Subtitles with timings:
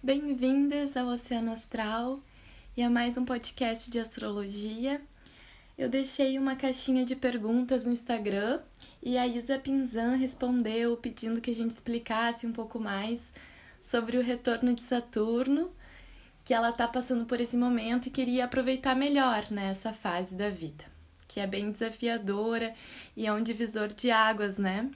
[0.00, 2.20] Bem-vindas ao Oceano Astral
[2.76, 5.02] e a mais um podcast de astrologia.
[5.76, 8.60] Eu deixei uma caixinha de perguntas no Instagram
[9.02, 13.20] e a Isa Pinzan respondeu pedindo que a gente explicasse um pouco mais
[13.82, 15.72] sobre o retorno de Saturno,
[16.44, 20.48] que ela tá passando por esse momento e queria aproveitar melhor nessa né, fase da
[20.48, 20.84] vida,
[21.26, 22.72] que é bem desafiadora
[23.16, 24.88] e é um divisor de águas, né?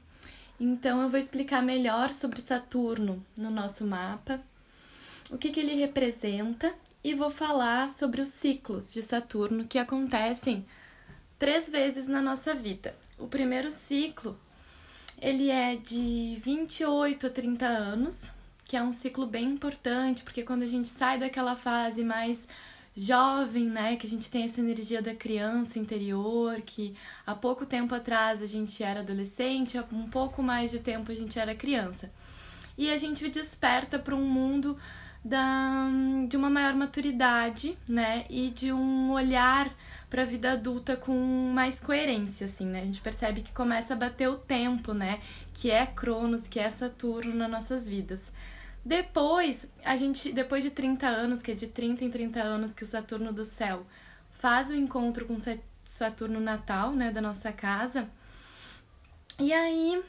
[0.60, 4.40] Então eu vou explicar melhor sobre Saturno no nosso mapa
[5.32, 10.64] o que, que ele representa e vou falar sobre os ciclos de Saturno que acontecem
[11.38, 12.94] três vezes na nossa vida.
[13.18, 14.38] O primeiro ciclo
[15.18, 18.18] ele é de 28 a 30 anos,
[18.64, 22.46] que é um ciclo bem importante, porque quando a gente sai daquela fase mais
[22.94, 26.94] jovem, né, que a gente tem essa energia da criança interior, que
[27.26, 31.14] há pouco tempo atrás a gente era adolescente, há um pouco mais de tempo a
[31.14, 32.12] gente era criança.
[32.76, 34.76] E a gente desperta para um mundo
[35.24, 35.88] da,
[36.28, 38.24] de uma maior maturidade, né?
[38.28, 39.72] E de um olhar
[40.10, 41.14] para a vida adulta com
[41.54, 42.82] mais coerência, assim, né?
[42.82, 45.20] A gente percebe que começa a bater o tempo, né?
[45.54, 48.20] Que é Cronos, que é Saturno nas nossas vidas.
[48.84, 52.82] Depois, a gente, depois de 30 anos, que é de 30 em 30 anos que
[52.82, 53.86] o Saturno do céu
[54.32, 55.36] faz o encontro com
[55.84, 58.08] Saturno natal, né, da nossa casa.
[59.38, 60.02] E aí,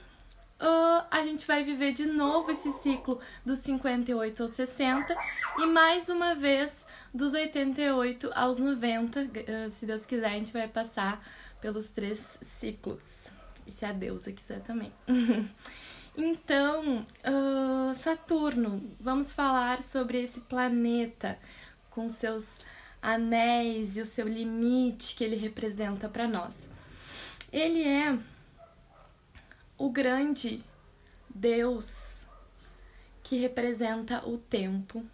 [0.64, 5.16] uh, a gente vai viver de novo esse ciclo dos 58 aos 60
[5.60, 9.22] e mais uma vez dos 88 aos 90.
[9.22, 11.24] Uh, se Deus quiser, a gente vai passar
[11.62, 12.24] pelos três
[12.60, 13.04] ciclos.
[13.68, 14.92] E se a deusa quiser também.
[16.18, 21.38] então, uh, Saturno, vamos falar sobre esse planeta
[21.90, 22.48] com seus
[23.02, 26.54] anéis e o seu limite que ele representa para nós.
[27.52, 28.18] Ele é
[29.84, 30.64] o grande
[31.28, 32.26] Deus
[33.22, 35.06] que representa o tempo,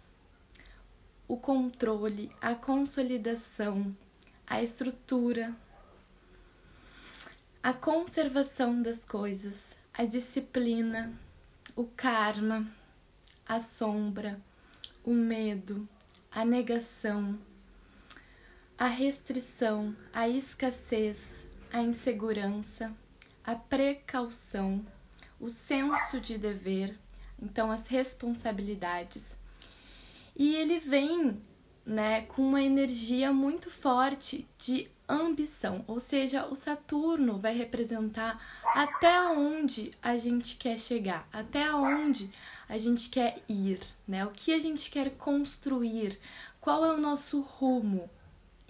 [1.26, 3.92] o controle, a consolidação,
[4.46, 5.52] a estrutura,
[7.60, 9.60] a conservação das coisas,
[9.92, 11.18] a disciplina,
[11.74, 12.64] o karma,
[13.44, 14.40] a sombra,
[15.02, 15.88] o medo,
[16.30, 17.36] a negação,
[18.78, 22.96] a restrição, a escassez, a insegurança
[23.50, 24.86] a precaução,
[25.40, 26.96] o senso de dever,
[27.42, 29.36] então as responsabilidades.
[30.36, 31.42] E ele vem,
[31.84, 39.20] né, com uma energia muito forte de ambição, ou seja, o Saturno vai representar até
[39.26, 42.30] onde a gente quer chegar, até onde
[42.68, 44.24] a gente quer ir, né?
[44.24, 46.20] O que a gente quer construir,
[46.60, 48.08] qual é o nosso rumo.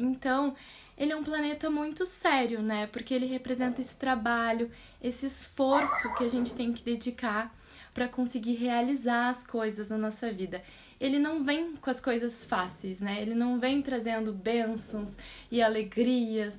[0.00, 0.54] Então,
[0.96, 2.86] ele é um planeta muito sério, né?
[2.86, 4.70] Porque ele representa esse trabalho,
[5.02, 7.54] esse esforço que a gente tem que dedicar
[7.94, 10.62] para conseguir realizar as coisas na nossa vida.
[11.00, 13.20] Ele não vem com as coisas fáceis, né?
[13.22, 15.16] Ele não vem trazendo bênçãos
[15.50, 16.54] e alegrias.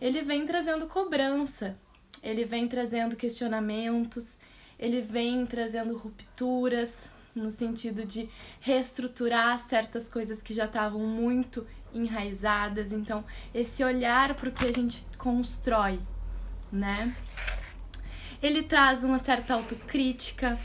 [0.00, 1.78] Ele vem trazendo cobrança.
[2.22, 4.38] Ele vem trazendo questionamentos.
[4.78, 8.28] Ele vem trazendo rupturas no sentido de
[8.60, 12.92] reestruturar certas coisas que já estavam muito enraizadas.
[12.92, 16.00] Então, esse olhar para o que a gente constrói,
[16.70, 17.14] né?
[18.42, 20.58] Ele traz uma certa autocrítica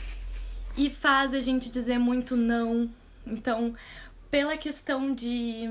[0.76, 2.90] e faz a gente dizer muito não.
[3.26, 3.74] Então,
[4.30, 5.64] pela questão de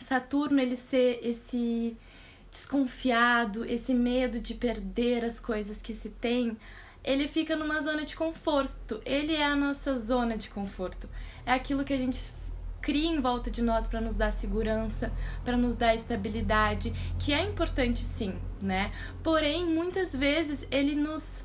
[0.00, 1.96] Saturno ele ser esse
[2.50, 6.56] desconfiado, esse medo de perder as coisas que se tem,
[7.04, 9.00] ele fica numa zona de conforto.
[9.04, 11.08] Ele é a nossa zona de conforto.
[11.46, 12.20] É aquilo que a gente
[12.80, 15.12] cria em volta de nós para nos dar segurança,
[15.44, 18.92] para nos dar estabilidade, que é importante sim, né?
[19.22, 21.44] Porém, muitas vezes ele nos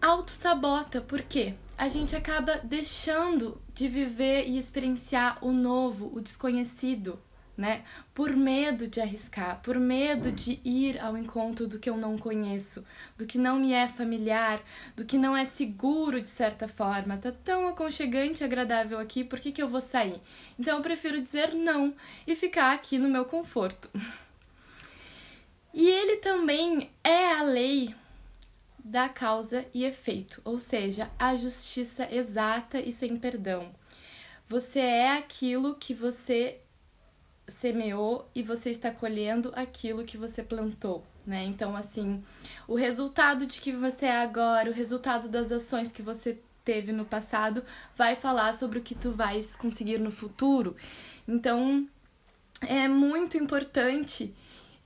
[0.00, 1.54] auto-sabota, por quê?
[1.76, 7.18] A gente acaba deixando de viver e experienciar o novo, o desconhecido,
[7.60, 7.84] né?
[8.14, 12.86] Por medo de arriscar, por medo de ir ao encontro do que eu não conheço,
[13.18, 14.62] do que não me é familiar,
[14.96, 17.18] do que não é seguro de certa forma.
[17.18, 20.22] Tá tão aconchegante e agradável aqui, por que, que eu vou sair?
[20.58, 21.94] Então eu prefiro dizer não
[22.26, 23.90] e ficar aqui no meu conforto.
[25.74, 27.94] E ele também é a lei
[28.82, 33.70] da causa e efeito, ou seja, a justiça exata e sem perdão.
[34.48, 36.59] Você é aquilo que você
[37.46, 41.44] semeou e você está colhendo aquilo que você plantou, né?
[41.44, 42.22] Então, assim,
[42.68, 47.04] o resultado de que você é agora, o resultado das ações que você teve no
[47.04, 47.64] passado,
[47.96, 50.76] vai falar sobre o que tu vais conseguir no futuro.
[51.26, 51.88] Então,
[52.60, 54.34] é muito importante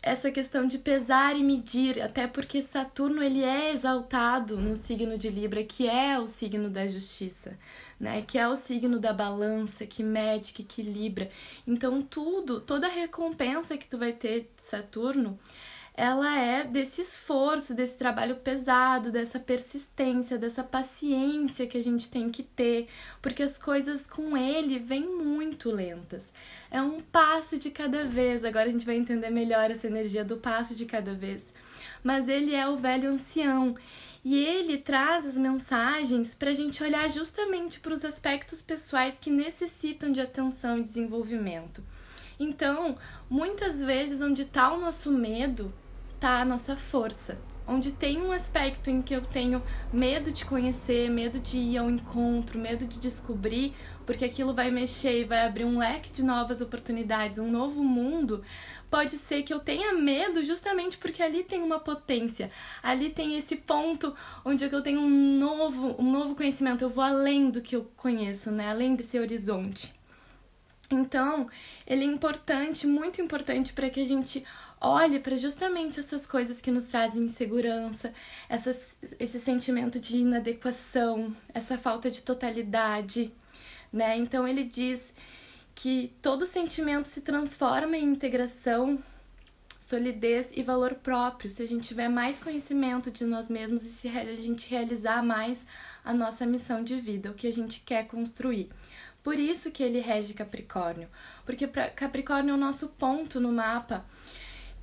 [0.04, 5.30] essa questão de pesar e medir, até porque Saturno ele é exaltado no signo de
[5.30, 7.58] Libra, que é o signo da justiça,
[7.98, 8.20] né?
[8.20, 11.30] Que é o signo da balança, que mede, que equilibra.
[11.66, 15.38] Então tudo, toda recompensa que tu vai ter de Saturno,
[15.96, 22.30] ela é desse esforço, desse trabalho pesado, dessa persistência, dessa paciência que a gente tem
[22.30, 22.88] que ter,
[23.22, 26.32] porque as coisas com ele vêm muito lentas
[26.74, 28.44] é um passo de cada vez.
[28.44, 31.46] Agora a gente vai entender melhor essa energia do passo de cada vez.
[32.02, 33.76] Mas ele é o velho ancião
[34.24, 39.30] e ele traz as mensagens para a gente olhar justamente para os aspectos pessoais que
[39.30, 41.80] necessitam de atenção e desenvolvimento.
[42.40, 42.98] Então,
[43.30, 45.72] muitas vezes, onde está o nosso medo,
[46.24, 47.38] está a nossa força.
[47.68, 49.62] Onde tem um aspecto em que eu tenho
[49.92, 53.74] medo de conhecer, medo de ir ao encontro, medo de descobrir,
[54.06, 58.42] porque aquilo vai mexer e vai abrir um leque de novas oportunidades, um novo mundo,
[58.90, 62.50] pode ser que eu tenha medo justamente porque ali tem uma potência,
[62.82, 64.14] ali tem esse ponto
[64.46, 68.50] onde eu tenho um novo, um novo conhecimento, eu vou além do que eu conheço,
[68.50, 68.70] né?
[68.70, 69.92] Além desse horizonte.
[70.90, 71.48] Então,
[71.86, 74.44] ele é importante, muito importante para que a gente
[74.86, 78.12] olhe para justamente essas coisas que nos trazem insegurança,
[78.48, 78.78] essas,
[79.18, 83.32] esse sentimento de inadequação, essa falta de totalidade
[83.94, 84.18] né?
[84.18, 85.14] Então ele diz
[85.72, 88.98] que todo sentimento se transforma em integração,
[89.80, 94.08] solidez e valor próprio se a gente tiver mais conhecimento de nós mesmos e se
[94.08, 95.64] a gente realizar mais
[96.04, 98.68] a nossa missão de vida, o que a gente quer construir.
[99.22, 101.08] Por isso que ele rege Capricórnio,
[101.46, 104.04] porque Capricórnio é o nosso ponto no mapa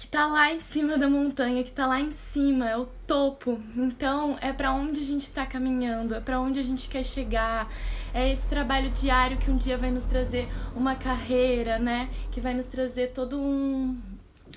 [0.02, 3.62] que tá lá em cima da montanha, que tá lá em cima, é o topo.
[3.78, 7.72] Então, é para onde a gente tá caminhando, é para onde a gente quer chegar.
[8.12, 12.10] É esse trabalho diário que um dia vai nos trazer uma carreira, né?
[12.32, 14.02] Que vai nos trazer todo um,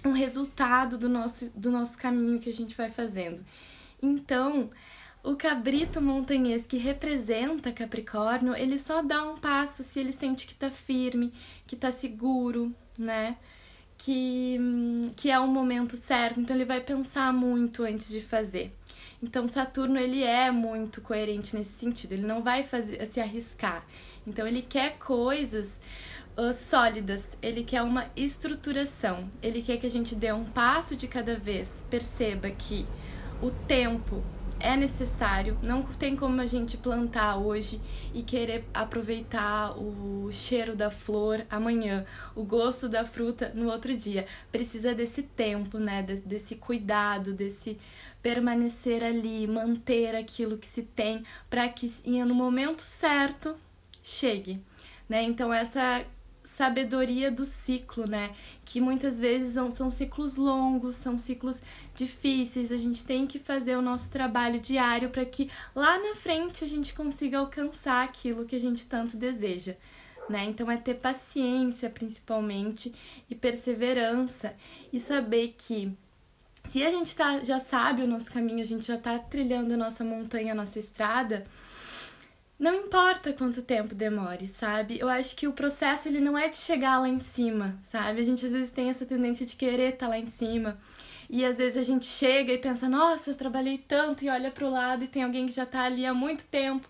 [0.02, 3.44] um resultado do nosso, do nosso caminho que a gente vai fazendo.
[4.02, 4.70] Então,
[5.22, 10.54] o cabrito montanhês que representa Capricórnio, ele só dá um passo se ele sente que
[10.54, 11.34] tá firme,
[11.66, 13.36] que tá seguro, né?
[13.96, 14.58] Que,
[15.16, 18.74] que é o momento certo, então ele vai pensar muito antes de fazer.
[19.22, 23.86] Então Saturno ele é muito coerente nesse sentido, ele não vai fazer se arriscar.
[24.26, 25.80] Então ele quer coisas
[26.36, 31.08] uh, sólidas, ele quer uma estruturação, ele quer que a gente dê um passo de
[31.08, 32.86] cada vez, perceba que
[33.42, 34.22] o tempo
[34.64, 37.78] é necessário, não tem como a gente plantar hoje
[38.14, 44.26] e querer aproveitar o cheiro da flor amanhã, o gosto da fruta no outro dia.
[44.50, 46.02] Precisa desse tempo, né?
[46.02, 47.78] Desse cuidado, desse
[48.22, 51.92] permanecer ali, manter aquilo que se tem para que
[52.24, 53.54] no momento certo
[54.02, 54.62] chegue,
[55.06, 55.22] né?
[55.22, 56.06] Então essa
[56.56, 58.34] sabedoria do ciclo, né?
[58.64, 61.60] Que muitas vezes são ciclos longos, são ciclos
[61.94, 62.70] difíceis.
[62.70, 66.68] A gente tem que fazer o nosso trabalho diário para que lá na frente a
[66.68, 69.74] gente consiga alcançar aquilo que a gente tanto deseja.
[70.28, 70.44] Né?
[70.44, 72.94] Então é ter paciência principalmente
[73.28, 74.54] e perseverança
[74.92, 75.92] e saber que
[76.64, 79.76] se a gente tá, já sabe o nosso caminho, a gente já está trilhando a
[79.76, 81.44] nossa montanha, a nossa estrada,
[82.58, 84.98] não importa quanto tempo demore, sabe?
[84.98, 88.20] Eu acho que o processo ele não é de chegar lá em cima, sabe?
[88.20, 90.78] A gente às vezes tem essa tendência de querer estar tá lá em cima.
[91.28, 94.70] E às vezes a gente chega e pensa, nossa, eu trabalhei tanto e olha pro
[94.70, 96.88] lado e tem alguém que já tá ali há muito tempo.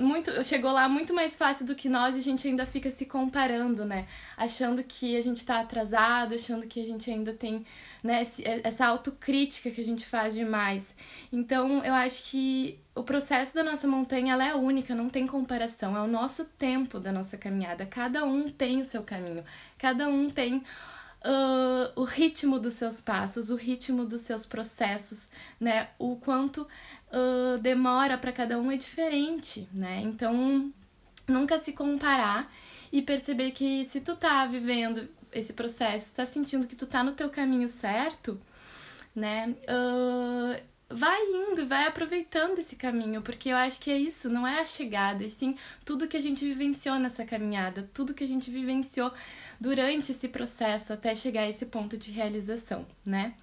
[0.00, 3.06] Muito, chegou lá muito mais fácil do que nós e a gente ainda fica se
[3.06, 4.06] comparando, né?
[4.36, 7.64] Achando que a gente tá atrasado, achando que a gente ainda tem
[8.02, 8.26] né,
[8.62, 10.94] essa autocrítica que a gente faz demais.
[11.32, 15.96] Então, eu acho que o processo da nossa montanha ela é única, não tem comparação,
[15.96, 17.86] é o nosso tempo da nossa caminhada.
[17.86, 19.42] Cada um tem o seu caminho,
[19.78, 20.62] cada um tem
[21.24, 25.88] uh, o ritmo dos seus passos, o ritmo dos seus processos, né?
[25.98, 26.66] O quanto
[27.12, 30.00] uh, demora para cada um é diferente, né?
[30.02, 30.72] Então,
[31.28, 32.52] nunca se comparar
[32.92, 37.12] e perceber que se tu tá vivendo esse processo, tá sentindo que tu tá no
[37.12, 38.40] teu caminho certo,
[39.14, 39.54] né?
[39.62, 40.60] Uh,
[40.94, 44.64] vai indo, vai aproveitando esse caminho, porque eu acho que é isso, não é a
[44.64, 49.12] chegada, e sim tudo que a gente vivenciou nessa caminhada, tudo que a gente vivenciou
[49.58, 53.34] durante esse processo até chegar a esse ponto de realização, né?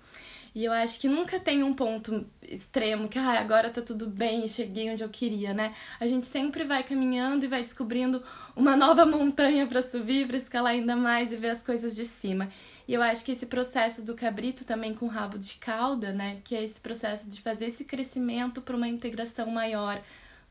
[0.54, 4.48] E eu acho que nunca tem um ponto extremo que ah, agora tá tudo bem
[4.48, 5.76] cheguei onde eu queria, né?
[6.00, 8.24] A gente sempre vai caminhando e vai descobrindo
[8.56, 12.50] uma nova montanha para subir, para escalar ainda mais e ver as coisas de cima.
[12.88, 16.56] E eu acho que esse processo do cabrito também com rabo de cauda, né, que
[16.56, 20.02] é esse processo de fazer esse crescimento para uma integração maior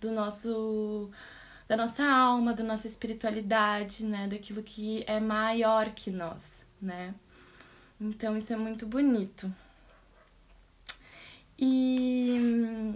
[0.01, 1.11] do nosso
[1.67, 7.15] da nossa alma, da nossa espiritualidade, né, daquilo que é maior que nós, né?
[8.01, 9.53] Então isso é muito bonito.
[11.59, 12.95] E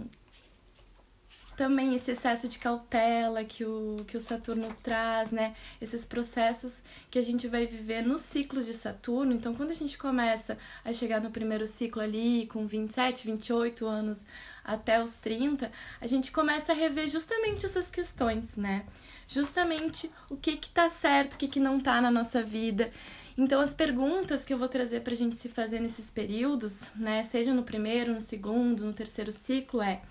[1.55, 5.55] também esse excesso de cautela que o, que o Saturno traz, né?
[5.81, 9.33] Esses processos que a gente vai viver nos ciclos de Saturno.
[9.33, 14.25] Então, quando a gente começa a chegar no primeiro ciclo ali, com 27, 28 anos
[14.63, 18.85] até os 30, a gente começa a rever justamente essas questões, né?
[19.27, 22.91] Justamente o que que tá certo, o que que não tá na nossa vida.
[23.37, 27.23] Então, as perguntas que eu vou trazer para a gente se fazer nesses períodos, né,
[27.23, 30.01] seja no primeiro, no segundo, no terceiro ciclo, é: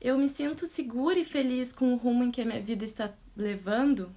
[0.00, 3.10] eu me sinto segura e feliz com o rumo em que a minha vida está
[3.36, 4.12] levando?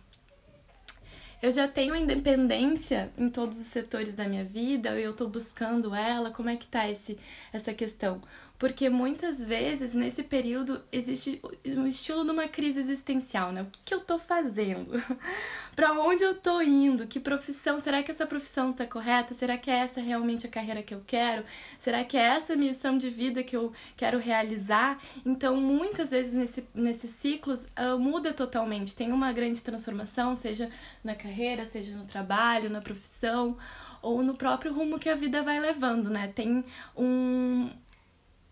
[1.41, 6.31] Eu já tenho independência em todos os setores da minha vida, eu estou buscando ela,
[6.31, 7.17] como é que tá esse,
[7.53, 8.21] essa questão?
[8.59, 13.61] Porque muitas vezes nesse período existe um estilo de uma crise existencial, né?
[13.61, 15.01] O que, eu tô fazendo?
[15.73, 17.07] para onde eu tô indo?
[17.07, 17.79] Que profissão?
[17.79, 19.33] Será que essa profissão tá correta?
[19.33, 21.45] Será que é essa realmente a carreira que eu quero?
[21.79, 24.99] Será que é essa a missão de vida que eu quero realizar?
[25.25, 28.93] Então, muitas vezes nesse, nesses ciclos uh, muda totalmente.
[28.93, 30.69] Tem uma grande transformação, seja
[31.01, 33.57] na carreira, seja no trabalho, na profissão
[34.01, 36.27] ou no próprio rumo que a vida vai levando, né?
[36.27, 36.63] Tem
[36.95, 37.69] um,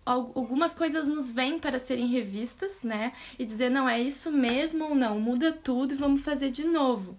[0.08, 3.14] algumas coisas nos vêm para serem revistas, né?
[3.38, 7.18] E dizer, não, é isso mesmo ou não, muda tudo e vamos fazer de novo.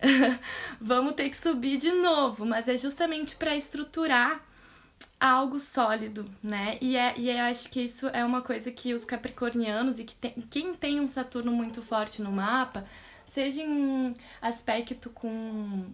[0.80, 4.42] vamos ter que subir de novo, mas é justamente para estruturar
[5.20, 6.78] algo sólido, né?
[6.80, 10.14] E, é, e eu acho que isso é uma coisa que os capricornianos e que
[10.14, 12.86] tem, quem tem um Saturno muito forte no mapa,
[13.32, 15.86] seja em aspecto com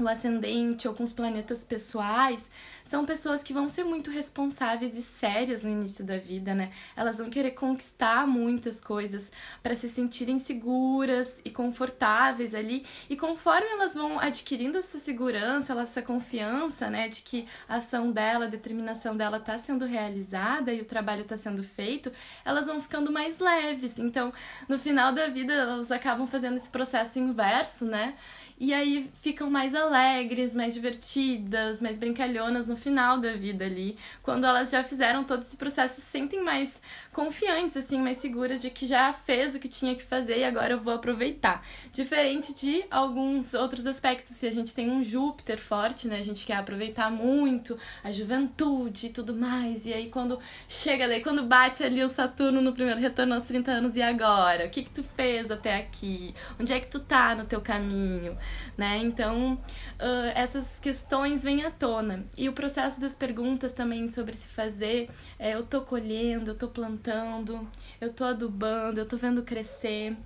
[0.00, 2.48] o ascendente ou com os planetas pessoais,
[2.88, 6.72] são pessoas que vão ser muito responsáveis e sérias no início da vida, né?
[6.96, 9.30] Elas vão querer conquistar muitas coisas
[9.62, 12.86] para se sentirem seguras e confortáveis ali.
[13.10, 18.46] E conforme elas vão adquirindo essa segurança, essa confiança, né, de que a ação dela,
[18.46, 22.10] a determinação dela tá sendo realizada e o trabalho tá sendo feito,
[22.44, 23.98] elas vão ficando mais leves.
[23.98, 24.32] Então,
[24.66, 28.14] no final da vida, elas acabam fazendo esse processo inverso, né?
[28.60, 33.98] E aí ficam mais alegres, mais divertidas, mais brincalhonas no final da vida ali.
[34.22, 36.80] Quando elas já fizeram todo esse processo, se sentem mais
[37.12, 40.74] confiantes, assim, mais seguras de que já fez o que tinha que fazer e agora
[40.74, 41.66] eu vou aproveitar.
[41.92, 46.18] Diferente de alguns outros aspectos, se a gente tem um Júpiter forte, né?
[46.18, 49.84] A gente quer aproveitar muito a juventude e tudo mais.
[49.84, 53.70] E aí quando chega daí, quando bate ali o Saturno no primeiro retorno aos 30
[53.70, 54.66] anos, e agora?
[54.66, 56.34] O que que tu fez até aqui?
[56.58, 58.38] Onde é que tu tá no teu caminho?
[58.76, 58.98] Né?
[58.98, 62.24] Então, uh, essas questões vêm à tona.
[62.36, 62.67] E o processo
[63.00, 67.68] das perguntas também sobre se fazer, é, eu tô colhendo, eu tô plantando,
[68.00, 70.16] eu tô adubando, eu tô vendo crescer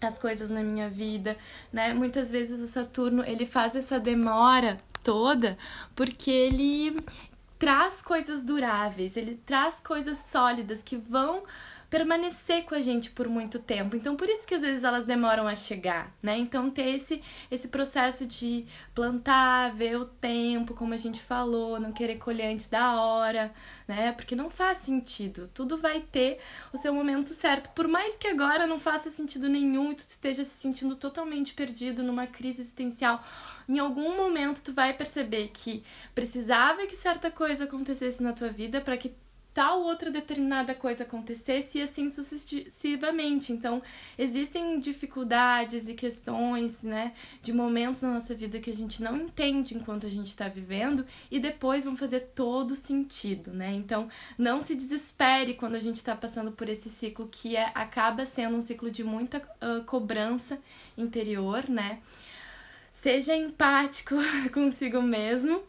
[0.00, 1.36] as coisas na minha vida,
[1.72, 1.94] né?
[1.94, 5.56] Muitas vezes o Saturno, ele faz essa demora toda
[5.94, 6.96] porque ele
[7.58, 11.44] traz coisas duráveis, ele traz coisas sólidas que vão
[11.88, 13.96] permanecer com a gente por muito tempo.
[13.96, 16.36] Então, por isso que às vezes elas demoram a chegar, né?
[16.36, 21.92] Então, ter esse, esse processo de plantar, ver o tempo, como a gente falou, não
[21.92, 23.52] querer colher antes da hora,
[23.86, 24.12] né?
[24.12, 25.48] Porque não faz sentido.
[25.54, 26.40] Tudo vai ter
[26.72, 27.70] o seu momento certo.
[27.70, 32.02] Por mais que agora não faça sentido nenhum e tu esteja se sentindo totalmente perdido
[32.02, 33.22] numa crise existencial,
[33.68, 35.82] em algum momento tu vai perceber que
[36.14, 39.12] precisava que certa coisa acontecesse na tua vida para que
[39.56, 43.54] tal outra determinada coisa acontecesse e assim sucessivamente.
[43.54, 43.82] Então,
[44.18, 49.74] existem dificuldades e questões, né, de momentos na nossa vida que a gente não entende
[49.74, 53.72] enquanto a gente está vivendo e depois vão fazer todo sentido, né?
[53.72, 58.26] Então, não se desespere quando a gente está passando por esse ciclo que é, acaba
[58.26, 60.58] sendo um ciclo de muita uh, cobrança
[60.98, 62.00] interior, né?
[62.92, 64.16] Seja empático
[64.52, 65.62] consigo mesmo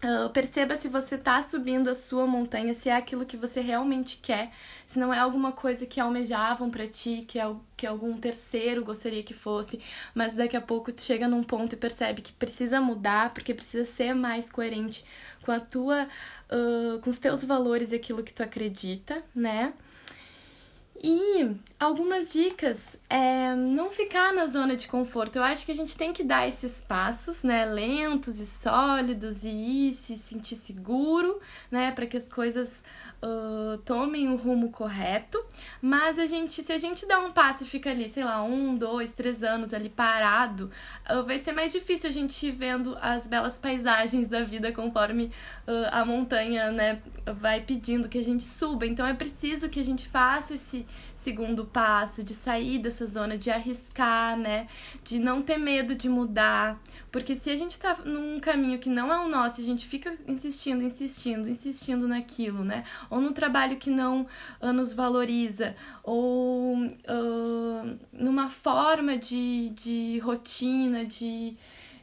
[0.00, 4.18] Uh, perceba se você está subindo a sua montanha, se é aquilo que você realmente
[4.22, 4.52] quer,
[4.86, 9.24] se não é alguma coisa que almejavam para ti, que, é, que algum terceiro gostaria
[9.24, 9.80] que fosse,
[10.14, 13.84] mas daqui a pouco tu chega num ponto e percebe que precisa mudar, porque precisa
[13.86, 15.04] ser mais coerente
[15.42, 16.06] com a tua,
[16.48, 19.72] uh, com os teus valores e aquilo que tu acredita, né?
[21.02, 22.78] E algumas dicas
[23.10, 25.36] é não ficar na zona de conforto.
[25.36, 29.48] Eu acho que a gente tem que dar esses passos, né, lentos e sólidos e
[29.48, 32.82] ir se sentir seguro, né, para que as coisas
[33.22, 35.42] uh, tomem o rumo correto,
[35.80, 38.76] mas a gente, se a gente dá um passo e fica ali, sei lá, um,
[38.76, 40.70] dois, três anos ali parado,
[41.10, 45.26] uh, vai ser mais difícil a gente ir vendo as belas paisagens da vida conforme
[45.66, 47.00] uh, a montanha, né,
[47.40, 48.86] vai pedindo que a gente suba.
[48.86, 50.86] Então é preciso que a gente faça esse,
[51.22, 54.66] segundo passo, de sair dessa zona, de arriscar, né?
[55.02, 56.80] De não ter medo de mudar.
[57.10, 60.16] Porque se a gente tá num caminho que não é o nosso, a gente fica
[60.26, 62.84] insistindo, insistindo, insistindo naquilo, né?
[63.10, 64.26] Ou no trabalho que não
[64.60, 71.56] uh, nos valoriza, ou uh, numa forma de, de rotina, de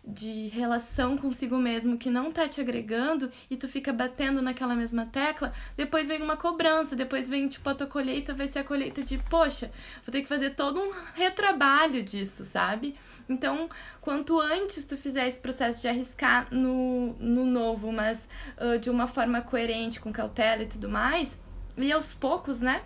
[0.08, 5.06] de relação consigo mesmo que não tá te agregando e tu fica batendo naquela mesma
[5.06, 9.04] tecla, depois vem uma cobrança, depois vem tipo a tua colheita vai ser a colheita
[9.04, 9.72] de, poxa,
[10.06, 12.96] vou ter que fazer todo um retrabalho disso, sabe?
[13.28, 13.68] Então,
[14.00, 19.08] quanto antes tu fizer esse processo de arriscar no, no novo, mas uh, de uma
[19.08, 21.40] forma coerente, com cautela e tudo mais,
[21.76, 22.84] e aos poucos, né?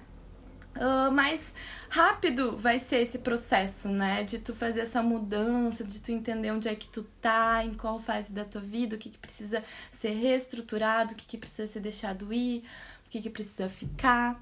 [0.80, 1.54] Uh, mais
[1.90, 4.24] rápido vai ser esse processo, né?
[4.24, 8.00] De tu fazer essa mudança, de tu entender onde é que tu tá, em qual
[8.00, 11.82] fase da tua vida, o que, que precisa ser reestruturado, o que, que precisa ser
[11.82, 12.64] deixado ir,
[13.06, 14.42] o que, que precisa ficar.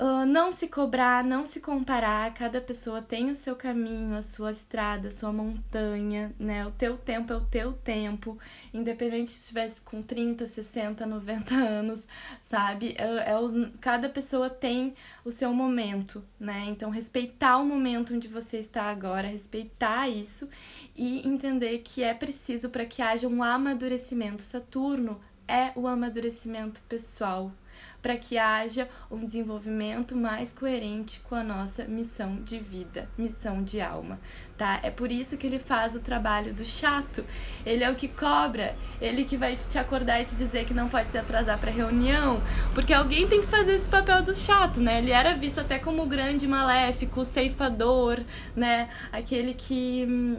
[0.00, 4.52] Uh, não se cobrar, não se comparar, cada pessoa tem o seu caminho, a sua
[4.52, 6.64] estrada, a sua montanha, né?
[6.64, 8.38] O teu tempo é o teu tempo,
[8.72, 12.06] independente se estivesse com 30, 60, 90 anos,
[12.46, 12.94] sabe?
[12.96, 16.66] É, é o, cada pessoa tem o seu momento, né?
[16.68, 20.48] Então, respeitar o momento onde você está agora, respeitar isso
[20.94, 24.42] e entender que é preciso para que haja um amadurecimento.
[24.42, 27.52] Saturno é o amadurecimento pessoal
[28.00, 33.80] para que haja um desenvolvimento mais coerente com a nossa missão de vida, missão de
[33.80, 34.20] alma,
[34.56, 34.78] tá?
[34.82, 37.24] É por isso que ele faz o trabalho do chato.
[37.66, 40.88] Ele é o que cobra, ele que vai te acordar e te dizer que não
[40.88, 42.40] pode se atrasar para reunião,
[42.74, 44.98] porque alguém tem que fazer esse papel do chato, né?
[44.98, 48.20] Ele era visto até como o grande maléfico, o ceifador,
[48.54, 48.88] né?
[49.12, 50.38] Aquele que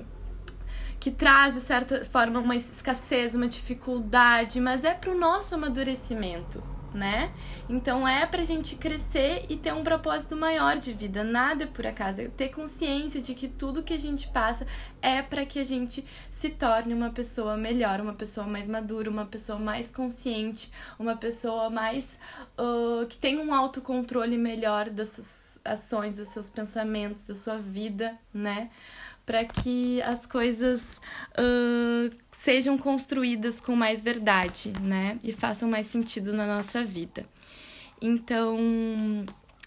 [1.00, 6.62] que traz de certa forma uma escassez, uma dificuldade, mas é para o nosso amadurecimento,
[6.93, 7.31] né?
[7.69, 11.24] Então é pra gente crescer e ter um propósito maior de vida.
[11.24, 12.22] Nada é por acaso.
[12.22, 14.65] É ter consciência de que tudo que a gente passa
[15.01, 19.25] é para que a gente se torne uma pessoa melhor, uma pessoa mais madura, uma
[19.25, 22.05] pessoa mais consciente, uma pessoa mais
[22.58, 28.17] uh, que tem um autocontrole melhor das suas ações, dos seus pensamentos, da sua vida,
[28.34, 28.69] né?
[29.25, 31.00] Para que as coisas
[31.38, 35.19] uh, sejam construídas com mais verdade, né?
[35.23, 37.25] E façam mais sentido na nossa vida.
[38.02, 38.58] Então,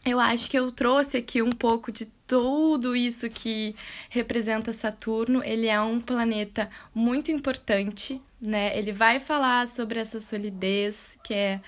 [0.04, 3.76] eu acho que eu trouxe aqui um pouco de tudo isso que
[4.08, 5.42] representa Saturno.
[5.44, 8.76] Ele é um planeta muito importante, né?
[8.76, 11.60] Ele vai falar sobre essa solidez, que é,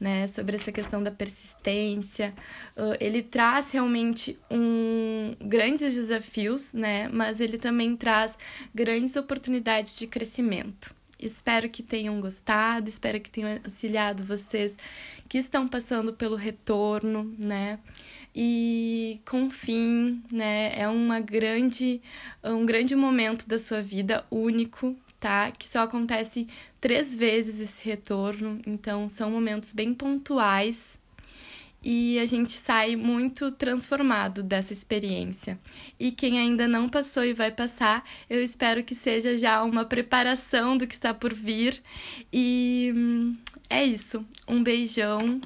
[0.00, 2.34] né, sobre essa questão da persistência.
[2.74, 7.08] Uh, ele traz realmente um grandes desafios, né?
[7.08, 8.38] Mas ele também traz
[8.74, 10.94] grandes oportunidades de crescimento.
[11.20, 14.76] Espero que tenham gostado, espero que tenham auxiliado vocês
[15.28, 17.78] que estão passando pelo retorno, né?
[18.34, 20.72] E confiem, né?
[20.76, 22.00] É uma grande,
[22.42, 25.52] um grande momento da sua vida, único, tá?
[25.52, 26.48] Que só acontece
[26.80, 31.00] três vezes esse retorno, então são momentos bem pontuais
[31.84, 35.58] e a gente sai muito transformado dessa experiência.
[35.98, 40.76] E quem ainda não passou e vai passar, eu espero que seja já uma preparação
[40.76, 41.80] do que está por vir.
[42.32, 43.36] E hum,
[43.70, 44.24] é isso.
[44.46, 45.40] Um beijão.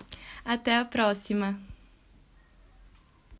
[0.44, 1.58] Até a próxima.